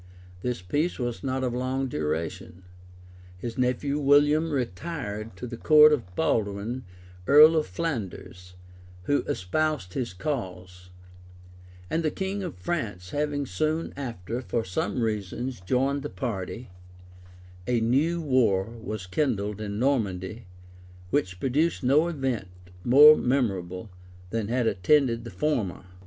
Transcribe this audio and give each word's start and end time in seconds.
This 0.41 0.63
peace 0.63 0.97
was 0.97 1.23
not 1.23 1.43
of 1.43 1.53
long 1.53 1.87
duration. 1.87 2.63
His 3.37 3.55
nephew 3.55 3.99
William 3.99 4.49
retired 4.49 5.35
to 5.37 5.45
the 5.45 5.57
court 5.57 5.93
of 5.93 6.15
Baldwin, 6.15 6.85
earl 7.27 7.55
of 7.55 7.67
Flanders, 7.67 8.55
who 9.03 9.21
espoused 9.27 9.93
his 9.93 10.11
cause; 10.11 10.89
and 11.87 12.01
the 12.01 12.09
king 12.09 12.41
of 12.41 12.55
France, 12.57 13.11
having 13.11 13.45
soon 13.45 13.93
after, 13.95 14.41
for 14.41 14.65
other 14.75 14.95
reasons, 14.95 15.59
joined 15.61 16.01
the 16.01 16.09
party, 16.09 16.71
a 17.67 17.79
new 17.79 18.19
war 18.21 18.63
was 18.71 19.05
kindled 19.05 19.61
in 19.61 19.77
Normandy, 19.77 20.47
which 21.11 21.39
produced 21.39 21.83
no 21.83 22.07
event 22.07 22.47
more 22.83 23.15
memorable 23.15 23.91
than 24.31 24.47
had 24.47 24.65
attended 24.65 25.23
the 25.25 25.29
former. 25.29 25.85